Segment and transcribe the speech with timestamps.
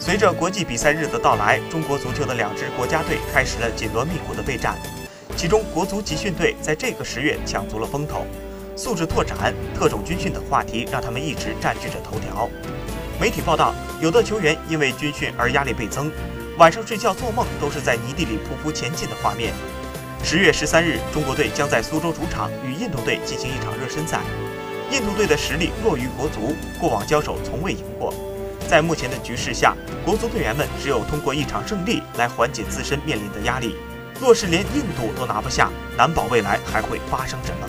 [0.00, 4.78] 随着国际比赛日的到来，中国足球的两支国家队开始了紧锣密鼓的备战。
[5.36, 8.24] 其中，国足集训队在这个十月抢足了风头，
[8.74, 12.48] 素质拓展、特种军训等话题让他们一直占据着头条。
[13.20, 16.10] 媒体报道，有的球员因为军训而压力倍增，
[16.56, 19.52] 晚上睡觉做梦都是在泥地里匍匐前进的画面。
[20.24, 24.20] 十月十三日，中国队将在苏州主场与印度队进行一场热身赛。
[24.90, 28.14] 印度队的实力弱于国足，过往交手从未赢过。
[28.70, 29.74] 在目前的局势下，
[30.04, 33.74] 国足队员们只有通过一场胜利来缓解自身面临的压力。
[34.20, 37.68] 若是连印度都拿不下，难保未来还会发生什么。